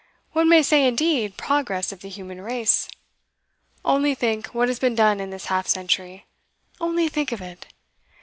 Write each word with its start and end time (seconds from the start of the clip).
One 0.31 0.49
may 0.49 0.63
say, 0.63 0.87
indeed, 0.87 1.37
Progress 1.37 1.91
of 1.91 2.01
the 2.01 2.09
Human 2.09 2.41
Race. 2.41 2.87
Only 3.85 4.15
think 4.15 4.47
what 4.47 4.67
has 4.67 4.79
been 4.79 4.95
done 4.95 5.19
in 5.19 5.29
this 5.29 5.45
half 5.45 5.67
century: 5.67 6.25
only 6.79 7.07
think 7.07 7.31
of 7.31 7.39
it! 7.39 7.67